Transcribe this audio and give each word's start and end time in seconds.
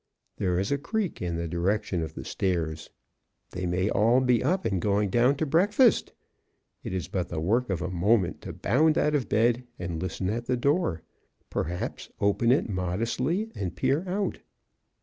There 0.37 0.57
is 0.57 0.71
a 0.71 0.79
creak 0.79 1.21
in 1.21 1.35
the 1.35 1.47
direction 1.47 2.01
of 2.01 2.15
the 2.15 2.25
stairs. 2.25 2.89
They 3.51 3.67
may 3.67 3.87
all 3.87 4.19
be 4.19 4.43
up 4.43 4.65
and 4.65 4.81
going 4.81 5.11
down 5.11 5.35
to 5.35 5.45
breakfast! 5.45 6.11
It 6.83 6.91
is 6.91 7.07
but 7.07 7.29
the 7.29 7.39
work 7.39 7.69
of 7.69 7.83
a 7.83 7.91
moment, 7.91 8.41
to 8.41 8.51
bound 8.51 8.97
out 8.97 9.13
of 9.13 9.29
bed 9.29 9.63
and 9.77 10.01
listen 10.01 10.27
at 10.31 10.47
the 10.47 10.57
door. 10.57 11.03
Perhaps 11.51 12.09
open 12.19 12.51
it 12.51 12.67
modestly 12.67 13.51
and 13.53 13.75
peer 13.75 14.03
out. 14.09 14.39